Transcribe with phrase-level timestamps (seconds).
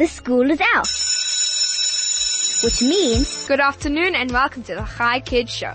[0.00, 0.88] the school is out.
[2.64, 5.74] Which means Good afternoon and welcome to the Hi Kids Show.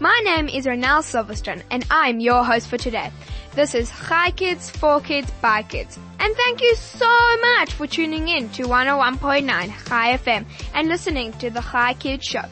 [0.00, 3.12] My name is Renelle Silverstone and I'm your host for today.
[3.54, 5.96] This is Hi Kids, for Kids, by Kids.
[6.18, 10.44] And thank you so much for tuning in to 101.9 Hi FM
[10.74, 12.42] and listening to the Hi Kids Show.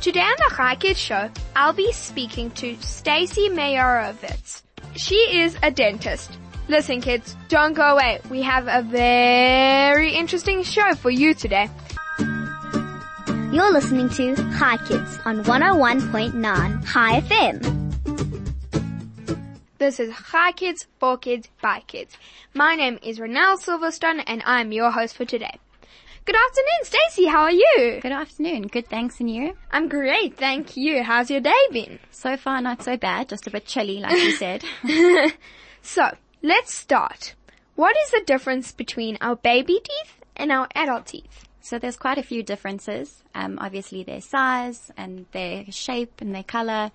[0.00, 4.62] Today on the Hi Kids Show, I'll be speaking to Stacy Meyerowitz.
[4.96, 6.38] She is a dentist.
[6.68, 8.20] Listen kids, don't go away.
[8.28, 11.70] We have a very interesting show for you today.
[13.50, 17.88] you're listening to Hi Kids on 101.9 Hi FM.
[19.78, 22.14] This is Hi Kids, for Kids, by Kids.
[22.52, 25.58] My name is Renelle Silverstone and I'm your host for today.
[26.26, 27.24] Good afternoon, Stacy.
[27.28, 27.98] How are you?
[28.02, 28.66] Good afternoon.
[28.66, 29.56] Good, thanks, and you?
[29.70, 31.02] I'm great, thank you.
[31.02, 31.98] How's your day been?
[32.10, 33.30] So far, not so bad.
[33.30, 34.64] Just a bit chilly, like you said.
[35.80, 36.10] So,
[36.42, 37.34] let's start.
[37.74, 41.48] What is the difference between our baby teeth and our adult teeth?
[41.68, 43.22] so there's quite a few differences.
[43.34, 46.90] Um, obviously their size and their shape and their color.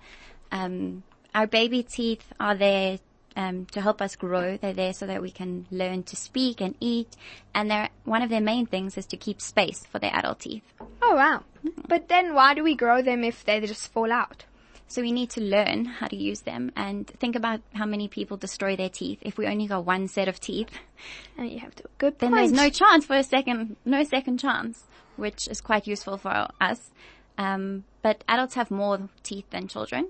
[0.50, 2.98] Um, our baby teeth are there
[3.36, 4.56] um, to help us grow.
[4.56, 7.14] They're there so that we can learn to speak and eat.
[7.54, 10.64] And they're, one of their main things is to keep space for their adult teeth.
[11.00, 11.44] Oh wow.
[11.86, 14.44] But then why do we grow them if they just fall out?
[14.86, 18.36] So we need to learn how to use them and think about how many people
[18.36, 19.18] destroy their teeth.
[19.22, 20.68] If we only got one set of teeth,
[21.36, 22.40] And you have to, good then point.
[22.40, 24.84] there's no chance for a second, no second chance,
[25.16, 26.90] which is quite useful for us.
[27.38, 30.08] Um, but adults have more teeth than children,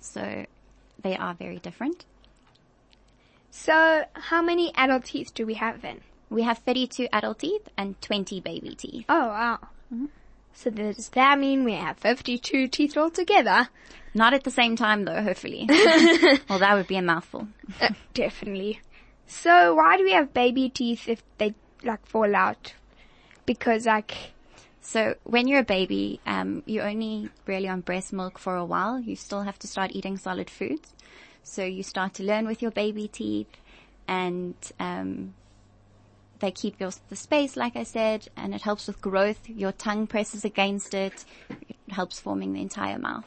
[0.00, 0.44] so
[1.00, 2.04] they are very different.
[3.50, 6.00] So, how many adult teeth do we have then?
[6.28, 9.04] We have 32 adult teeth and 20 baby teeth.
[9.08, 9.58] Oh wow.
[10.54, 13.68] So does that mean we have 52 teeth altogether?
[14.14, 15.66] Not at the same time though, hopefully.
[16.48, 17.48] well, that would be a mouthful.
[17.80, 18.80] Uh, definitely.
[19.26, 22.74] So why do we have baby teeth if they like fall out?
[23.46, 24.14] Because like,
[24.82, 29.00] So when you're a baby, um, you're only really on breast milk for a while.
[29.00, 30.92] You still have to start eating solid foods.
[31.42, 33.48] So you start to learn with your baby teeth
[34.06, 35.34] and, um,
[36.42, 39.48] they keep your, the space, like I said, and it helps with growth.
[39.48, 41.24] Your tongue presses against it.
[41.48, 43.24] It helps forming the entire mouth.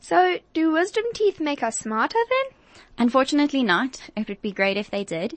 [0.00, 2.56] so do wisdom teeth make us smarter then?
[2.96, 4.00] Unfortunately not.
[4.16, 5.36] It would be great if they did.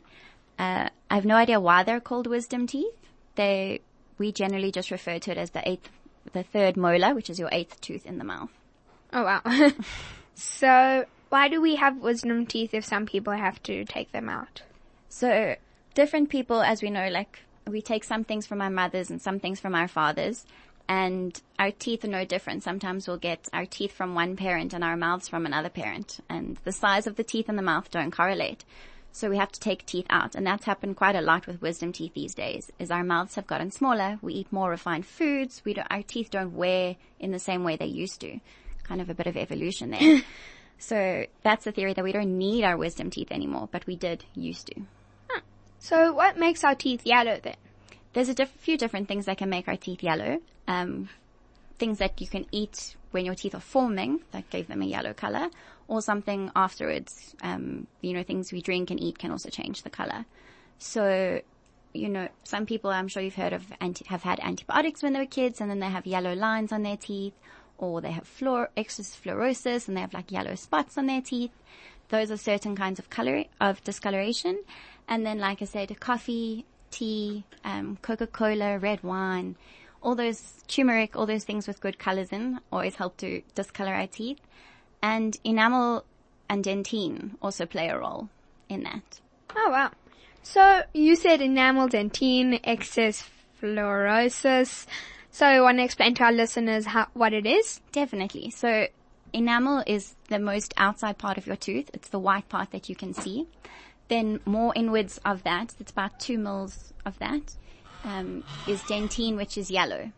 [0.58, 2.96] Uh, I have no idea why they're called wisdom teeth.
[3.36, 3.82] They,
[4.18, 5.90] we generally just refer to it as the eighth,
[6.32, 8.52] the third molar, which is your eighth tooth in the mouth.
[9.12, 9.42] Oh wow.
[10.36, 14.62] so why do we have wisdom teeth if some people have to take them out?
[15.10, 15.56] So
[15.96, 19.40] different people, as we know, like we take some things from our mothers and some
[19.40, 20.46] things from our fathers.
[20.88, 22.62] And our teeth are no different.
[22.62, 26.20] Sometimes we'll get our teeth from one parent and our mouths from another parent.
[26.30, 28.64] And the size of the teeth and the mouth don't correlate.
[29.12, 30.36] So we have to take teeth out.
[30.36, 33.48] And that's happened quite a lot with wisdom teeth these days, is our mouths have
[33.48, 34.20] gotten smaller.
[34.22, 35.64] We eat more refined foods.
[35.66, 38.40] We don't, our teeth don't wear in the same way they used to.
[38.84, 40.22] Kind of a bit of evolution there.
[40.78, 44.26] so that's the theory that we don't need our wisdom teeth anymore, but we did
[44.36, 44.82] used to.
[45.80, 47.56] So what makes our teeth yellow then?
[48.14, 50.40] There's a diff- few different things that can make our teeth yellow.
[50.68, 51.10] Um,
[51.78, 55.14] things that you can eat when your teeth are forming that gave them a yellow
[55.14, 55.50] color,
[55.88, 57.36] or something afterwards.
[57.42, 60.26] Um, you know, things we drink and eat can also change the color.
[60.80, 61.42] So,
[61.94, 65.20] you know, some people I'm sure you've heard of anti- have had antibiotics when they
[65.20, 67.34] were kids, and then they have yellow lines on their teeth,
[67.78, 71.52] or they have fluor- excess fluorosis, and they have like yellow spots on their teeth.
[72.10, 74.64] Those are certain kinds of color of discoloration.
[75.08, 79.56] And then, like I said, coffee, tea, um, Coca-Cola, red wine,
[80.02, 84.08] all those turmeric, all those things with good colors in always help to discolor our
[84.08, 84.40] teeth.
[85.02, 86.06] And enamel
[86.48, 88.30] and dentine also play a role
[88.70, 89.20] in that.
[89.56, 89.92] Oh wow.
[90.44, 93.28] So you said enamel dentine, excess
[93.62, 94.86] fluorosis.
[95.32, 97.82] So you want to explain to our listeners how, what it is?
[97.92, 98.52] Definitely.
[98.52, 98.88] So
[99.36, 101.90] enamel is the most outside part of your tooth.
[101.94, 103.48] It's the white part that you can see.
[104.08, 107.56] Then more inwards of that, it's about two mils of that,
[108.04, 110.12] um, is dentine, which is yellow.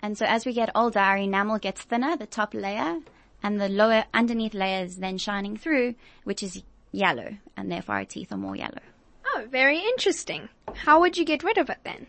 [0.00, 2.98] And so as we get older, our enamel gets thinner, the top layer,
[3.42, 5.94] and the lower underneath layer is then shining through,
[6.24, 6.62] which is
[6.92, 8.82] yellow, and therefore our teeth are more yellow.
[9.34, 10.48] Oh, very interesting.
[10.74, 12.06] How would you get rid of it then?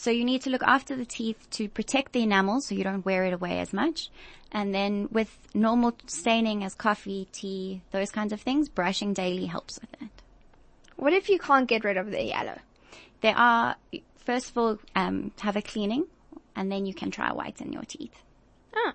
[0.00, 3.04] So you need to look after the teeth to protect the enamel so you don't
[3.04, 4.08] wear it away as much.
[4.50, 9.78] And then with normal staining as coffee, tea, those kinds of things, brushing daily helps
[9.78, 10.08] with that.
[10.96, 12.60] What if you can't get rid of the yellow?
[13.20, 13.76] There are,
[14.16, 16.06] first of all, um, have a cleaning
[16.56, 18.22] and then you can try whiten your teeth.
[18.74, 18.94] Ah.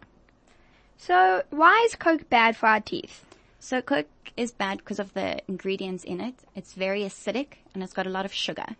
[0.97, 3.23] So why is Coke bad for our teeth?
[3.59, 6.33] So Coke is bad because of the ingredients in it.
[6.55, 8.75] It's very acidic and it's got a lot of sugar.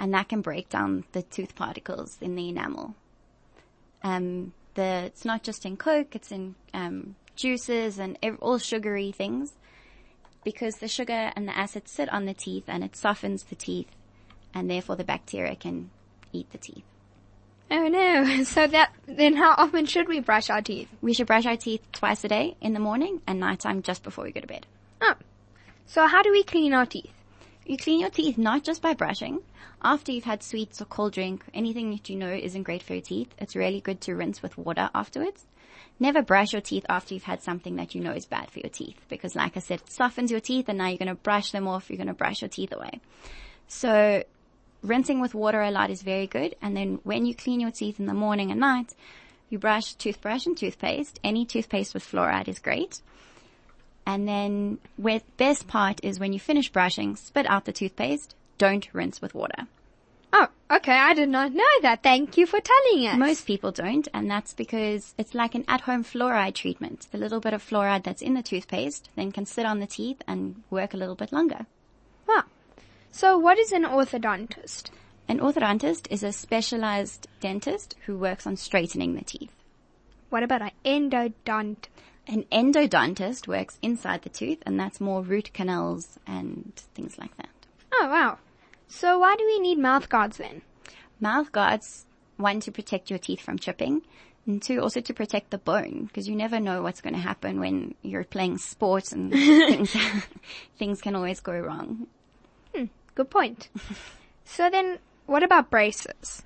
[0.00, 2.94] And that can break down the tooth particles in the enamel.
[4.02, 9.12] Um, the, it's not just in Coke, it's in, um, juices and ev- all sugary
[9.12, 9.52] things
[10.42, 13.88] because the sugar and the acid sit on the teeth and it softens the teeth
[14.54, 15.90] and therefore the bacteria can
[16.32, 16.84] eat the teeth.
[17.70, 18.42] Oh no.
[18.44, 20.88] So that, then how often should we brush our teeth?
[21.02, 24.24] We should brush our teeth twice a day in the morning and nighttime just before
[24.24, 24.66] we go to bed.
[25.02, 25.14] Oh.
[25.84, 27.12] So how do we clean our teeth?
[27.70, 29.42] You clean your teeth not just by brushing.
[29.80, 33.02] After you've had sweets or cold drink, anything that you know isn't great for your
[33.02, 35.46] teeth, it's really good to rinse with water afterwards.
[36.00, 38.70] Never brush your teeth after you've had something that you know is bad for your
[38.70, 41.52] teeth because like I said, it softens your teeth and now you're going to brush
[41.52, 43.00] them off, you're going to brush your teeth away.
[43.68, 44.24] So
[44.82, 46.56] rinsing with water a lot is very good.
[46.60, 48.94] And then when you clean your teeth in the morning and night,
[49.48, 51.20] you brush toothbrush and toothpaste.
[51.22, 53.00] Any toothpaste with fluoride is great.
[54.10, 58.34] And then with best part is when you finish brushing, spit out the toothpaste.
[58.58, 59.68] Don't rinse with water.
[60.32, 60.96] Oh, okay.
[60.96, 62.02] I did not know that.
[62.02, 63.16] Thank you for telling us.
[63.16, 67.06] Most people don't, and that's because it's like an at-home fluoride treatment.
[67.12, 70.22] The little bit of fluoride that's in the toothpaste then can sit on the teeth
[70.26, 71.66] and work a little bit longer.
[72.26, 72.42] Wow.
[73.12, 74.90] So what is an orthodontist?
[75.28, 79.54] An orthodontist is a specialized dentist who works on straightening the teeth.
[80.30, 81.86] What about an endodont?
[82.26, 87.48] An endodontist works inside the tooth, and that's more root canals and things like that.
[87.92, 88.38] Oh wow.
[88.88, 90.62] So why do we need mouth guards then?
[91.20, 92.06] Mouth guards,
[92.36, 94.02] one, to protect your teeth from chipping,
[94.46, 97.60] and two, also to protect the bone, because you never know what's going to happen
[97.60, 99.94] when you're playing sports and things,
[100.78, 102.06] things can always go wrong.
[103.14, 103.68] Good point.
[104.44, 106.42] so then what about braces?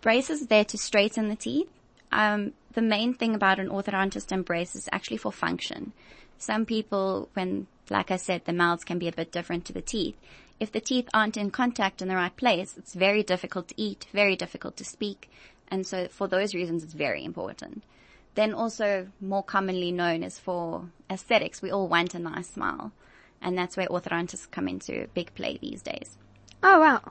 [0.00, 1.68] Braces are there to straighten the teeth.
[2.12, 5.92] Um, the main thing about an orthodontist embrace is actually for function.
[6.38, 9.82] Some people, when, like I said, the mouths can be a bit different to the
[9.82, 10.16] teeth.
[10.60, 14.06] If the teeth aren't in contact in the right place, it's very difficult to eat,
[14.12, 15.28] very difficult to speak.
[15.66, 17.82] And so for those reasons, it's very important.
[18.36, 21.60] Then also more commonly known is for aesthetics.
[21.60, 22.92] We all want a nice smile.
[23.42, 26.16] And that's where orthodontists come into big play these days.
[26.62, 27.10] Oh wow.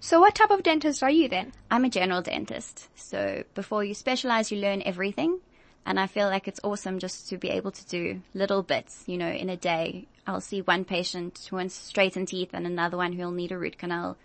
[0.00, 1.52] So what type of dentist are you then?
[1.70, 2.88] I'm a general dentist.
[2.94, 5.40] So before you specialize, you learn everything.
[5.84, 9.16] And I feel like it's awesome just to be able to do little bits, you
[9.16, 10.06] know, in a day.
[10.26, 13.78] I'll see one patient who wants straightened teeth and another one who'll need a root
[13.78, 14.16] canal.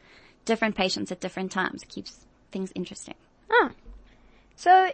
[0.45, 1.83] Different patients at different times.
[1.83, 3.15] It keeps things interesting.
[3.49, 3.71] Oh.
[4.55, 4.91] So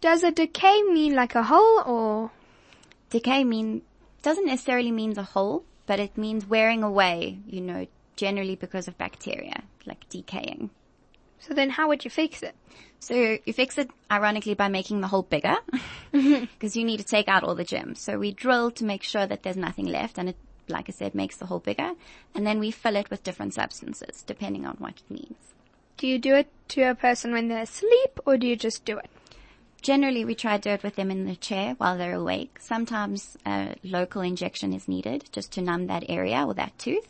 [0.00, 2.30] does a decay mean like a hole or?
[3.08, 3.82] Decay mean,
[4.22, 8.98] doesn't necessarily mean a hole, but it means wearing away, you know, generally because of
[8.98, 10.70] bacteria, like decaying.
[11.40, 12.54] So then how would you fix it?
[12.98, 15.56] So you fix it ironically by making the hole bigger
[16.12, 18.00] because you need to take out all the germs.
[18.00, 20.36] So we drill to make sure that there's nothing left and it,
[20.68, 21.92] like I said, makes the hole bigger.
[22.34, 25.54] And then we fill it with different substances depending on what it needs.
[25.96, 28.98] Do you do it to a person when they're asleep or do you just do
[28.98, 29.10] it?
[29.82, 32.58] Generally, we try to do it with them in the chair while they're awake.
[32.60, 37.08] Sometimes a local injection is needed just to numb that area or that tooth.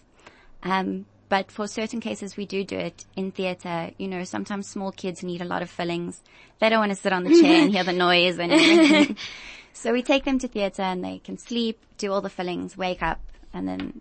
[0.62, 3.92] Um, but for certain cases, we do do it in theatre.
[3.98, 6.20] You know, sometimes small kids need a lot of fillings.
[6.58, 9.16] They don't want to sit on the chair and hear the noise and everything.
[9.72, 13.00] so we take them to theatre and they can sleep, do all the fillings, wake
[13.00, 13.20] up,
[13.54, 14.00] and then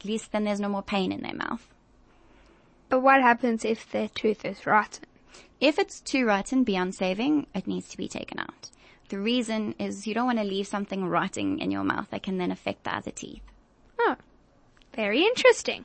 [0.00, 1.68] at least then there's no more pain in their mouth.
[2.88, 5.04] But what happens if their tooth is rotten?
[5.60, 8.70] If it's too rotten beyond saving, it needs to be taken out.
[9.10, 12.38] The reason is you don't want to leave something rotting in your mouth that can
[12.38, 13.42] then affect the other teeth.
[13.98, 14.16] Oh,
[14.94, 15.84] very interesting.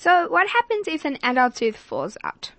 [0.00, 2.52] So what happens if an adult tooth falls out?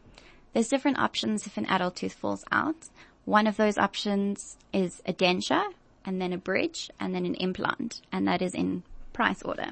[0.52, 2.90] There's different options if an adult tooth falls out.
[3.24, 5.72] One of those options is a denture
[6.04, 9.70] and then a bridge and then an implant and that is in price order.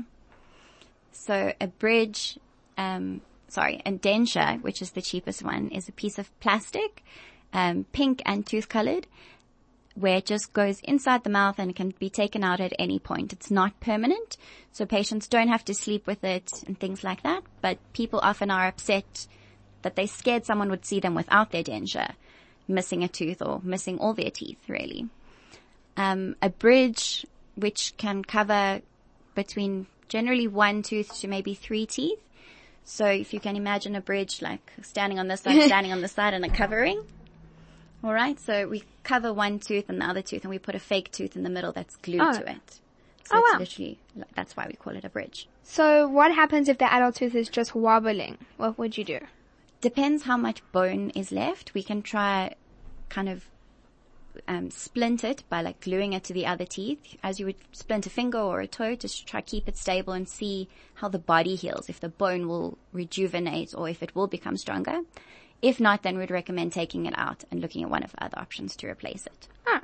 [1.12, 2.40] So a bridge,
[2.78, 3.20] um,
[3.50, 7.04] sorry, a denture, which is the cheapest one, is a piece of plastic,
[7.52, 9.08] um, pink and tooth colored
[9.98, 13.34] where it just goes inside the mouth and can be taken out at any point.
[13.34, 14.38] It's not permanent,
[14.72, 18.52] so patients don't have to sleep with it and things like that, but people often
[18.52, 19.28] are upset
[19.82, 22.14] that they scared someone would see them without their denture,
[22.68, 25.08] missing a tooth or missing all their teeth, really.
[25.96, 27.26] Um, a bridge,
[27.56, 28.82] which can cover
[29.34, 32.20] between generally one tooth to maybe three teeth.
[32.84, 36.12] So if you can imagine a bridge like standing on this side, standing on this
[36.12, 37.04] side and a covering.
[38.08, 38.40] All right.
[38.40, 41.36] So we cover one tooth and the other tooth and we put a fake tooth
[41.36, 42.32] in the middle that's glued Oh.
[42.40, 42.80] to it.
[43.26, 43.60] So Oh, it's wow.
[43.60, 44.00] literally,
[44.34, 45.50] that's why we call it a bridge.
[45.64, 48.38] So what happens if the adult tooth is just wobbling?
[48.56, 49.20] What would you do?
[49.82, 51.74] Depends how much bone is left.
[51.74, 52.56] We can try
[53.10, 53.44] kind of
[54.48, 58.06] um, splint it by like gluing it to the other teeth, as you would splint
[58.06, 61.20] a finger or a toe, just to try keep it stable and see how the
[61.20, 65.02] body heals, if the bone will rejuvenate or if it will become stronger.
[65.62, 68.40] If not, then we'd recommend taking it out and looking at one of the other
[68.40, 69.48] options to replace it.
[69.68, 69.82] Ah.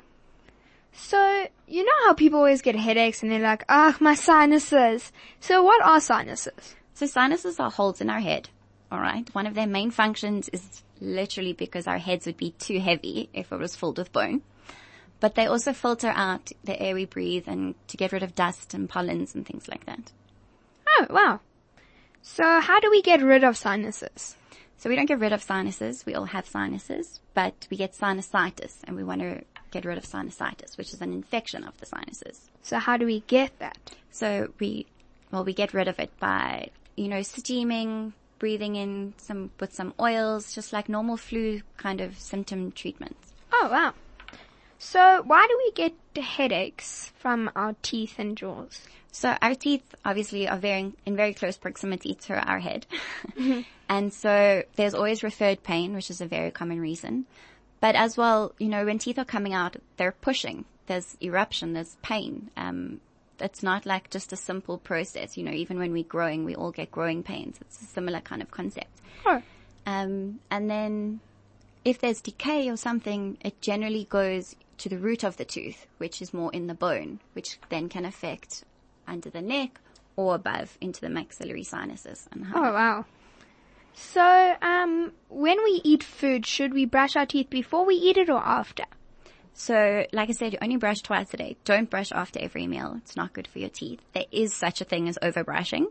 [0.92, 5.10] So, you know how people always get headaches and they're like, ah, my sinuses.
[5.40, 6.76] So what are sinuses?
[6.94, 8.48] So sinuses are holes in our head.
[8.92, 9.28] All right.
[9.34, 13.50] One of their main functions is literally because our heads would be too heavy if
[13.50, 14.42] it was filled with bone.
[15.18, 18.74] But they also filter out the air we breathe and to get rid of dust
[18.74, 20.12] and pollens and things like that.
[20.88, 21.40] Oh, wow.
[22.22, 24.36] So how do we get rid of sinuses?
[24.76, 26.04] So we don't get rid of sinuses.
[26.04, 30.04] We all have sinuses, but we get sinusitis and we want to get rid of
[30.04, 32.50] sinusitis, which is an infection of the sinuses.
[32.62, 33.78] So how do we get that?
[34.10, 34.86] So we,
[35.30, 39.94] well, we get rid of it by, you know, steaming, breathing in some, with some
[40.00, 43.32] oils, just like normal flu kind of symptom treatments.
[43.52, 43.94] Oh, wow.
[44.78, 48.80] So why do we get headaches from our teeth and jaws?
[49.12, 52.86] So our teeth obviously are very, in very close proximity to our head.
[53.38, 53.60] Mm-hmm.
[53.88, 57.26] and so there's always referred pain, which is a very common reason.
[57.80, 60.64] But as well, you know, when teeth are coming out, they're pushing.
[60.86, 62.50] There's eruption, there's pain.
[62.56, 63.00] Um,
[63.40, 65.36] it's not like just a simple process.
[65.36, 67.58] You know, even when we're growing, we all get growing pains.
[67.60, 69.00] It's a similar kind of concept.
[69.26, 69.42] Oh.
[69.86, 71.20] Um, and then
[71.84, 76.22] if there's decay or something, it generally goes to the root of the tooth, which
[76.22, 78.64] is more in the bone, which then can affect
[79.06, 79.80] under the neck
[80.16, 82.28] or above into the maxillary sinuses.
[82.32, 83.04] And Oh, wow.
[83.94, 88.28] So, um, when we eat food, should we brush our teeth before we eat it
[88.28, 88.84] or after?
[89.52, 91.56] So, like I said, you only brush twice a day.
[91.64, 92.94] Don't brush after every meal.
[92.98, 94.00] It's not good for your teeth.
[94.12, 95.86] There is such a thing as overbrushing.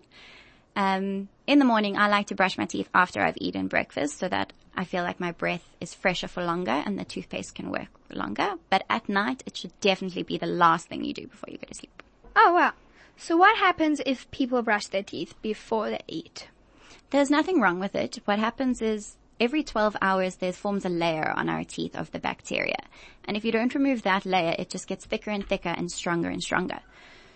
[0.75, 4.27] Um, in the morning, I like to brush my teeth after I've eaten breakfast so
[4.27, 7.87] that I feel like my breath is fresher for longer and the toothpaste can work
[8.09, 8.55] longer.
[8.69, 11.67] But at night, it should definitely be the last thing you do before you go
[11.67, 12.03] to sleep.
[12.35, 12.73] Oh, wow.
[13.15, 16.47] So what happens if people brush their teeth before they eat?
[17.09, 18.19] There's nothing wrong with it.
[18.25, 22.19] What happens is every 12 hours there forms a layer on our teeth of the
[22.19, 22.77] bacteria.
[23.25, 26.29] And if you don't remove that layer, it just gets thicker and thicker and stronger
[26.29, 26.79] and stronger.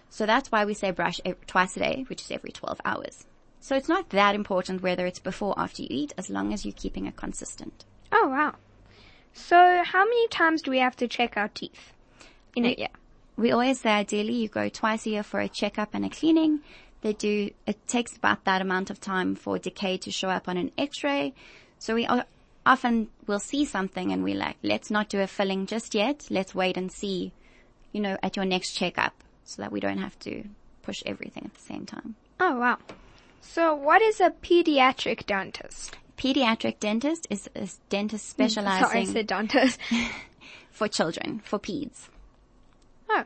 [0.09, 3.25] So that's why we say brush twice a day, which is every 12 hours.
[3.59, 6.65] So it's not that important whether it's before or after you eat, as long as
[6.65, 7.85] you're keeping it consistent.
[8.11, 8.55] Oh, wow.
[9.33, 11.93] So how many times do we have to check our teeth
[12.55, 12.75] in a Hey.
[12.77, 12.87] year?
[13.35, 16.61] We always say ideally you go twice a year for a checkup and a cleaning.
[17.01, 20.57] They do, it takes about that amount of time for decay to show up on
[20.57, 21.33] an x-ray.
[21.79, 22.07] So we
[22.65, 26.27] often will see something and we're like, let's not do a filling just yet.
[26.29, 27.33] Let's wait and see,
[27.91, 29.13] you know, at your next checkup
[29.43, 30.43] so that we don't have to
[30.81, 32.15] push everything at the same time.
[32.39, 32.77] Oh, wow.
[33.41, 35.97] So what is a pediatric dentist?
[36.17, 38.87] Pediatric dentist is a dentist mm, specializing.
[38.87, 39.79] Sorry, I said dentist.
[40.71, 42.09] for children, for peds.
[43.09, 43.23] oh.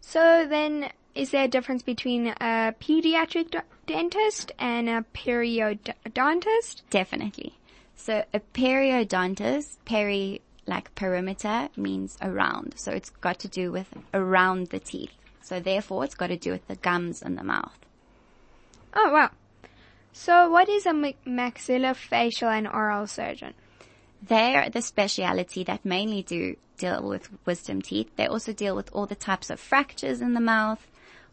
[0.00, 6.82] So then, is there a difference between a pediatric d- dentist and a periodontist?
[6.90, 7.58] Definitely.
[7.96, 12.74] So a periodontist, peri like perimeter means around.
[12.76, 15.12] So it's got to do with around the teeth.
[15.42, 17.78] So therefore it's got to do with the gums and the mouth.
[18.94, 19.30] Oh, wow.
[20.12, 23.54] So what is a maxillofacial and oral surgeon?
[24.22, 28.10] They're the speciality that mainly do deal with wisdom teeth.
[28.16, 30.86] They also deal with all the types of fractures in the mouth.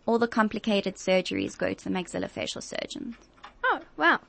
[0.09, 3.15] All the complicated surgeries go to the maxillofacial surgeon.
[3.63, 4.19] Oh, wow.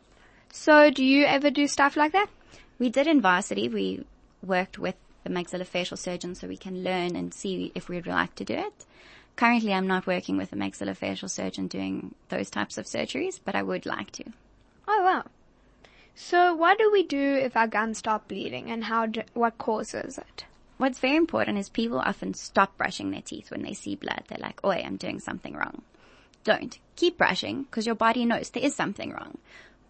[0.51, 2.29] So do you ever do stuff like that?
[2.79, 3.67] We did in varsity.
[3.67, 4.05] We
[4.43, 8.45] worked with the maxillofacial surgeon so we can learn and see if we'd like to
[8.45, 8.85] do it.
[9.37, 13.63] Currently, I'm not working with a maxillofacial surgeon doing those types of surgeries, but I
[13.63, 14.25] would like to.
[14.87, 15.25] Oh, wow.
[16.15, 20.19] So what do we do if our gums stop bleeding and how do, what causes
[20.19, 20.45] it?
[20.81, 24.23] What's very important is people often stop brushing their teeth when they see blood.
[24.29, 25.83] They're like, oi, I'm doing something wrong.
[26.43, 26.79] Don't.
[26.97, 29.37] Keep brushing because your body knows there is something wrong.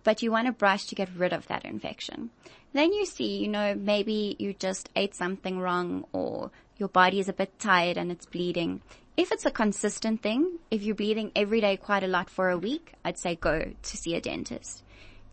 [0.03, 2.31] But you want to brush to get rid of that infection.
[2.73, 7.29] Then you see, you know, maybe you just ate something wrong or your body is
[7.29, 8.83] a bit tired and it's bleeding.
[9.17, 12.59] If it's a consistent thing, if you're bleeding every day quite a lot for a
[12.59, 14.83] week, I'd say go to see a dentist.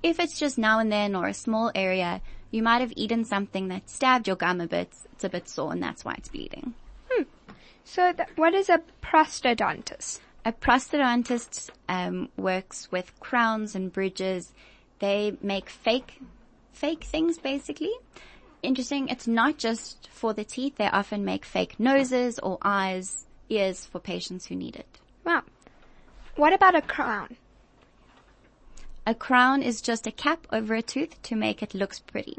[0.03, 3.67] If it's just now and then or a small area, you might have eaten something
[3.67, 4.89] that stabbed your gum a bit.
[5.13, 6.73] It's a bit sore and that's why it's bleeding.
[7.09, 7.23] Hmm.
[7.83, 10.19] So th- what is a prosthodontist?
[10.45, 14.53] A prosthodontist um, works with crowns and bridges.
[14.99, 16.21] They make fake,
[16.71, 17.93] fake things basically.
[18.63, 19.09] Interesting.
[19.09, 20.77] It's not just for the teeth.
[20.77, 24.99] They often make fake noses or eyes, ears for patients who need it.
[25.23, 25.43] Wow.
[26.35, 27.37] What about a crown?
[29.07, 32.37] A crown is just a cap over a tooth to make it looks pretty.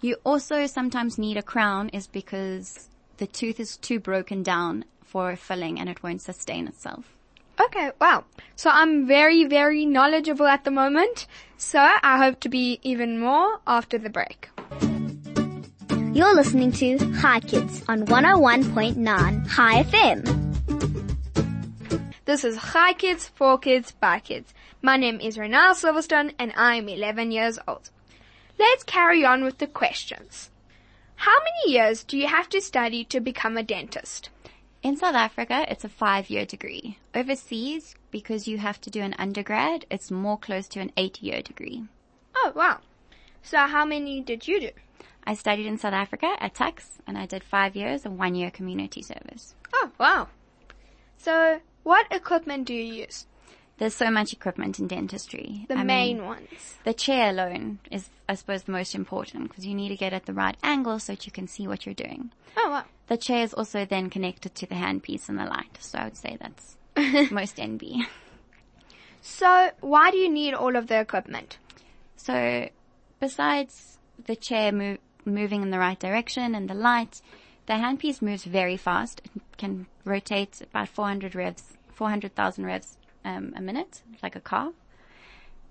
[0.00, 2.88] You also sometimes need a crown is because
[3.18, 7.04] the tooth is too broken down for filling and it won't sustain itself.
[7.60, 8.24] Okay, wow.
[8.56, 11.28] So I'm very, very knowledgeable at the moment.
[11.58, 14.48] So I hope to be even more after the break.
[16.12, 20.40] You're listening to Hi Kids on 101.9 Hi FM.
[22.24, 24.52] This is Hi Kids, for Kids, by Kids.
[24.82, 27.90] My name is Renelle Silverstone and I'm 11 years old.
[28.58, 30.48] Let's carry on with the questions.
[31.16, 34.30] How many years do you have to study to become a dentist?
[34.82, 36.96] In South Africa, it's a five year degree.
[37.14, 41.42] Overseas, because you have to do an undergrad, it's more close to an eight year
[41.42, 41.84] degree.
[42.34, 42.78] Oh, wow.
[43.42, 44.70] So how many did you do?
[45.24, 48.50] I studied in South Africa at Tuks and I did five years and one year
[48.50, 49.54] community service.
[49.74, 50.28] Oh, wow.
[51.18, 53.26] So what equipment do you use?
[53.80, 55.64] There's so much equipment in dentistry.
[55.66, 56.76] The I main mean, ones.
[56.84, 60.26] The chair alone is, I suppose, the most important because you need to get at
[60.26, 62.30] the right angle so that you can see what you're doing.
[62.58, 62.84] Oh, wow.
[63.06, 66.18] The chair is also then connected to the handpiece and the light, so I would
[66.18, 66.76] say that's
[67.32, 68.04] most NB.
[69.22, 71.56] So why do you need all of the equipment?
[72.16, 72.68] So,
[73.18, 73.96] besides
[74.26, 77.22] the chair move, moving in the right direction and the light,
[77.64, 79.22] the handpiece moves very fast.
[79.34, 84.70] It can rotate about 400 revs, 400,000 revs um, a minute, like a car.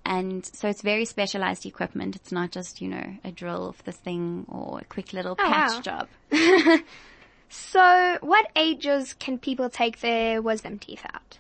[0.05, 2.15] And so it's very specialized equipment.
[2.15, 5.85] It's not just, you know, a drill for this thing or a quick little patch
[5.85, 6.07] wow.
[6.31, 6.79] job.
[7.49, 11.39] So what ages can people take their wisdom teeth out?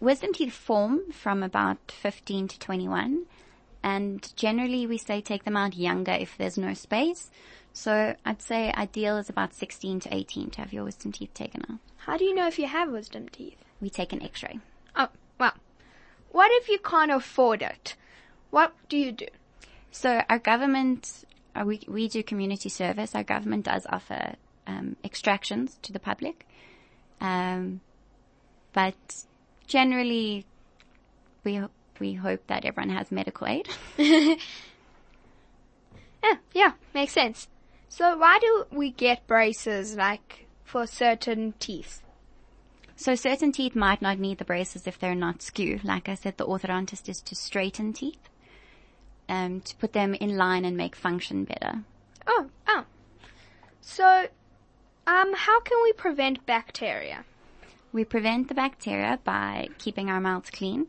[0.00, 3.26] Wisdom teeth form from about 15 to 21.
[3.82, 7.30] And generally we say take them out younger if there's no space.
[7.72, 11.62] So I'd say ideal is about 16 to 18 to have your wisdom teeth taken
[11.70, 11.78] out.
[11.98, 13.58] How do you know if you have wisdom teeth?
[13.80, 14.58] We take an x-ray.
[15.38, 15.52] Well.
[16.30, 17.94] What if you can't afford it?
[18.50, 19.26] What do you do?
[19.92, 21.24] So our government,
[21.54, 23.14] uh, we, we do community service.
[23.14, 24.34] Our government does offer
[24.66, 26.46] um, extractions to the public.
[27.20, 27.80] Um,
[28.72, 28.94] but
[29.68, 30.44] generally,
[31.44, 31.62] we,
[32.00, 33.68] we hope that everyone has medical aid.
[36.24, 37.48] Yeah, yeah, makes sense.
[37.90, 42.02] So why do we get braces like for certain teeth?
[42.96, 45.80] So certain teeth might not need the braces if they're not skew.
[45.82, 48.28] Like I said, the orthodontist is to straighten teeth,
[49.28, 51.82] um, to put them in line and make function better.
[52.26, 52.84] Oh, oh.
[53.80, 54.28] So,
[55.06, 57.24] um, how can we prevent bacteria?
[57.92, 60.86] We prevent the bacteria by keeping our mouths clean.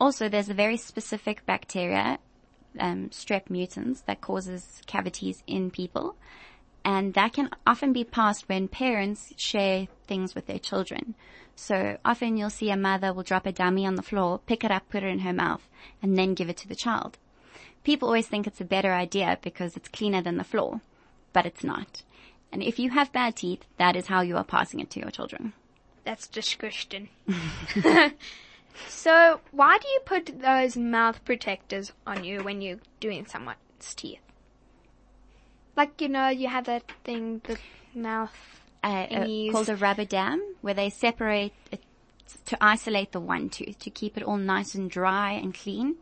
[0.00, 2.18] Also, there's a very specific bacteria,
[2.78, 6.16] um, strep mutans, that causes cavities in people.
[6.84, 11.14] And that can often be passed when parents share things with their children.
[11.54, 14.70] So often you'll see a mother will drop a dummy on the floor, pick it
[14.70, 15.68] up, put it in her mouth,
[16.02, 17.18] and then give it to the child.
[17.84, 20.80] People always think it's a better idea because it's cleaner than the floor,
[21.32, 22.02] but it's not.
[22.52, 25.10] And if you have bad teeth, that is how you are passing it to your
[25.10, 25.52] children.
[26.04, 27.08] That's disgusting.
[28.88, 34.20] so, why do you put those mouth protectors on you when you're doing someone's teeth?
[35.80, 37.56] Like, you know, you have that thing, the
[37.94, 38.36] mouth
[38.84, 41.80] uh, uh, called a rubber dam, where they separate it
[42.44, 45.96] to isolate the one tooth to keep it all nice and dry and clean.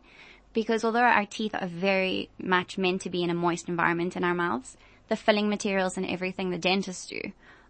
[0.52, 4.24] Because although our teeth are very much meant to be in a moist environment in
[4.24, 7.20] our mouths, the filling materials and everything the dentists do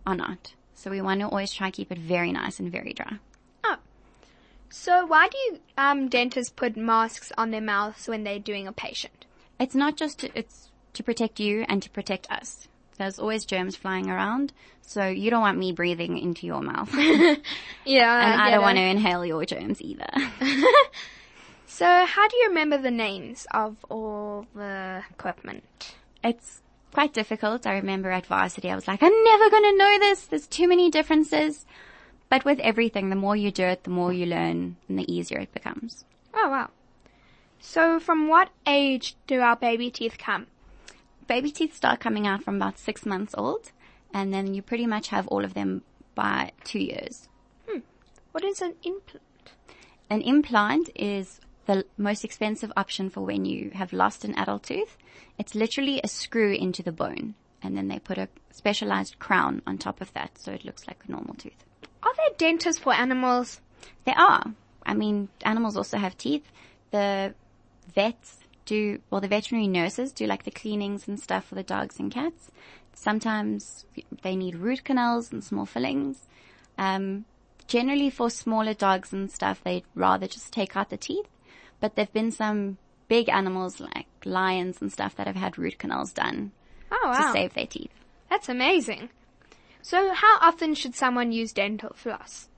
[0.07, 0.55] are not.
[0.77, 3.18] So we want to always try to keep it very nice and very dry.
[3.64, 3.77] Oh.
[4.71, 8.73] So, why do you, um, dentists put masks on their mouths when they're doing a
[8.73, 9.27] patient?
[9.61, 12.68] It's not just it's to protect you and to protect us.
[12.96, 16.92] There's always germs flying around, so you don't want me breathing into your mouth.
[16.94, 17.35] yeah.
[17.35, 17.38] and
[17.87, 20.11] Yeah, I don't want to inhale your germs either.
[21.70, 25.94] So, how do you remember the names of all the equipment?
[26.24, 26.61] it's
[26.92, 27.66] quite difficult.
[27.66, 30.27] I remember at varsity, I was like, I'm never going to know this.
[30.27, 31.66] There's too many differences.
[32.31, 35.38] But with everything, the more you do it, the more you learn and the easier
[35.38, 36.05] it becomes.
[36.35, 36.70] Oh wow.
[37.61, 40.46] So, from what age do our baby teeth come?
[41.29, 43.71] Baby teeth start coming out from about six months old,
[44.14, 45.83] and then you pretty much have all of them
[46.14, 47.29] by two years.
[47.69, 47.81] Hmm.
[48.33, 49.53] What is an implant?
[50.09, 54.97] An implant is the most expensive option for when you have lost an adult tooth.
[55.38, 59.77] It's literally a screw into the bone, and then they put a specialized crown on
[59.77, 61.62] top of that, so it looks like a normal tooth.
[62.03, 63.61] Are there dentists for animals?
[64.07, 64.55] There are.
[64.87, 66.51] I mean, animals also have teeth.
[66.91, 67.35] The
[67.95, 71.98] vets do, well, the veterinary nurses do like the cleanings and stuff for the dogs
[71.98, 72.50] and cats.
[72.92, 73.87] Sometimes
[74.22, 76.26] they need root canals and small fillings.
[76.76, 77.24] Um,
[77.66, 81.28] generally for smaller dogs and stuff, they'd rather just take out the teeth.
[81.81, 82.76] But there've been some
[83.09, 86.52] big animals like lions and stuff that have had root canals done
[86.92, 87.90] Oh to save their teeth.
[88.28, 89.09] That's amazing.
[89.81, 92.48] So how often should someone use dental floss?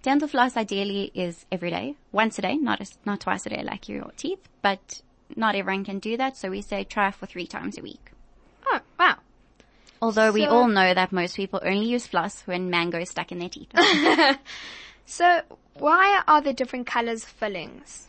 [0.00, 3.62] Dental floss ideally is every day, once a day, not a, not twice a day
[3.62, 5.02] like your teeth, but
[5.36, 6.36] not everyone can do that.
[6.36, 8.12] So we say try for three times a week.
[8.66, 9.16] Oh, wow.
[10.00, 13.40] Although we all know that most people only use floss when mango is stuck in
[13.40, 13.68] their teeth.
[15.10, 15.40] So
[15.78, 18.08] why are there different colors fillings?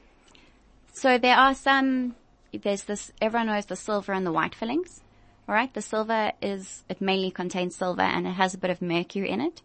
[0.91, 2.15] So there are some,
[2.51, 5.01] there's this, everyone knows the silver and the white fillings.
[5.47, 9.29] Alright, the silver is, it mainly contains silver and it has a bit of mercury
[9.29, 9.61] in it.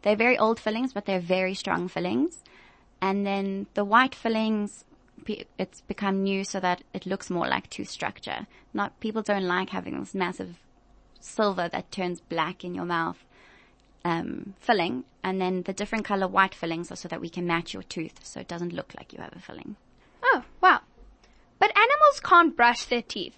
[0.00, 2.42] They're very old fillings, but they're very strong fillings.
[3.02, 4.86] And then the white fillings,
[5.58, 8.46] it's become new so that it looks more like tooth structure.
[8.74, 10.56] Not, people don't like having this massive
[11.20, 13.18] silver that turns black in your mouth
[14.04, 17.74] um, filling, and then the different color white fillings are so that we can match
[17.74, 19.76] your tooth, so it doesn't look like you have a filling.
[20.22, 20.80] Oh, wow.
[21.58, 23.36] But animals can't brush their teeth.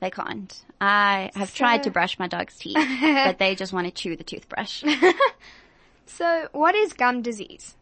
[0.00, 0.64] They can't.
[0.80, 4.16] I have So- tried to brush my dog's teeth, but they just want to chew
[4.16, 4.82] the toothbrush.
[6.06, 7.76] So what is gum disease?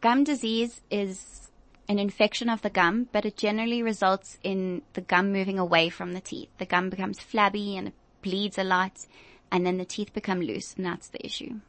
[0.00, 1.41] gum disease is
[1.88, 6.12] an infection of the gum, but it generally results in the gum moving away from
[6.12, 6.48] the teeth.
[6.58, 9.06] The gum becomes flabby and it bleeds a lot,
[9.50, 11.60] and then the teeth become loose, and that's the issue.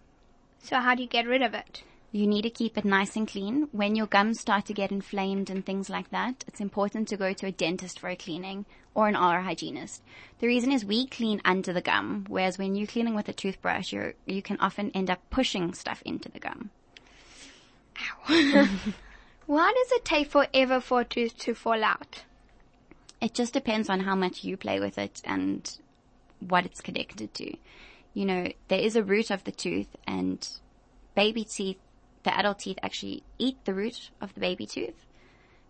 [0.62, 1.84] So how do you get rid of it?
[2.12, 3.70] You need to keep it nice and clean.
[3.72, 7.34] When your gums start to get inflamed and things like that, it's important to go
[7.34, 10.04] to a dentist for a cleaning or an oral hygienist.
[10.38, 13.92] The reason is we clean under the gum, whereas when you're cleaning with a toothbrush,
[13.92, 16.70] you you can often end up pushing stuff into the gum.
[19.46, 22.24] Why does it take forever for a tooth to fall out?
[23.22, 25.78] It just depends on how much you play with it and
[26.40, 27.56] what it's connected to.
[28.14, 30.48] You know, there is a root of the tooth and
[31.16, 31.78] baby teeth,
[32.24, 35.06] the adult teeth actually eat the root of the baby tooth.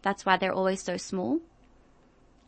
[0.01, 1.39] That's why they're always so small.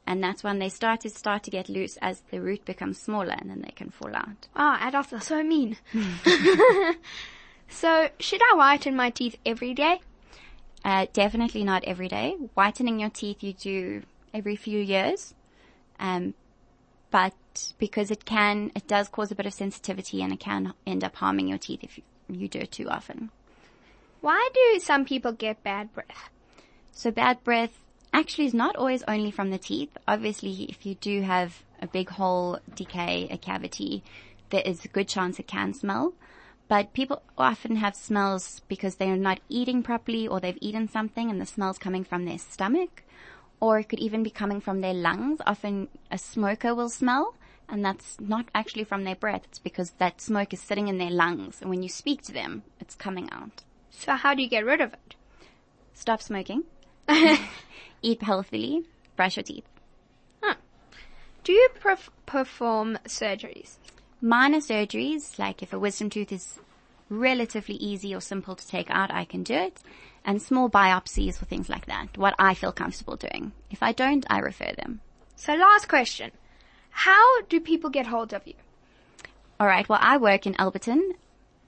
[0.07, 3.35] And that's when they start to start to get loose as the root becomes smaller
[3.37, 4.47] and then they can fall out.
[4.55, 5.77] Ah, adults are so mean.
[7.67, 10.01] so should I whiten my teeth every day?
[10.85, 12.37] Uh, definitely not every day.
[12.53, 14.03] Whitening your teeth you do
[14.35, 15.33] every few years.
[15.99, 16.35] Um,
[17.09, 17.33] but
[17.79, 21.15] because it can, it does cause a bit of sensitivity and it can end up
[21.15, 23.31] harming your teeth if you, you do it too often.
[24.21, 26.29] Why do some people get bad breath?
[26.91, 27.79] So bad breath
[28.13, 29.97] actually is not always only from the teeth.
[30.07, 34.03] Obviously, if you do have a big hole, decay, a cavity,
[34.51, 36.13] there is a good chance it can smell.
[36.67, 41.39] But people often have smells because they're not eating properly or they've eaten something and
[41.39, 43.03] the smell's coming from their stomach.
[43.59, 45.39] Or it could even be coming from their lungs.
[45.45, 47.35] Often a smoker will smell
[47.69, 49.43] and that's not actually from their breath.
[49.45, 52.63] It's because that smoke is sitting in their lungs and when you speak to them,
[52.79, 53.63] it's coming out.
[53.91, 55.15] So how do you get rid of it?
[55.93, 56.63] Stop smoking.
[58.01, 58.85] Eat healthily.
[59.15, 59.65] Brush your teeth.
[61.45, 63.77] Do you perf- perform surgeries?
[64.21, 66.59] Minor surgeries, like if a wisdom tooth is
[67.09, 69.81] relatively easy or simple to take out, I can do it.
[70.23, 72.17] And small biopsies or things like that.
[72.17, 73.51] What I feel comfortable doing.
[73.69, 75.01] If I don't, I refer them.
[75.35, 76.31] So last question.
[76.89, 78.53] How do people get hold of you?
[79.59, 81.11] Alright, well I work in Alberton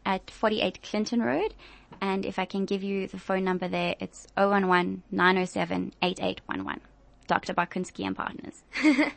[0.06, 1.54] at 48 Clinton Road.
[2.02, 6.82] And if I can give you the phone number there, it's 011 907 8811.
[7.28, 7.54] Dr.
[7.54, 8.64] Bakunski and Partners.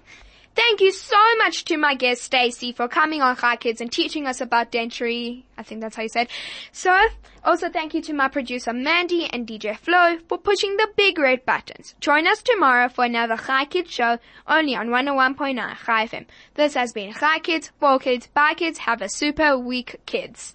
[0.56, 4.26] Thank you so much to my guest Stacy for coming on Hi Kids and teaching
[4.26, 5.46] us about dentistry.
[5.56, 6.28] I think that's how you said.
[6.72, 6.96] So,
[7.44, 11.46] also thank you to my producer Mandy and DJ Flo for pushing the big red
[11.46, 11.94] buttons.
[12.00, 16.26] Join us tomorrow for another Hi Kids show only on 101.9 Hi FM.
[16.54, 18.78] This has been Hi Kids, for kids, by kids.
[18.78, 20.54] Have a super week, kids.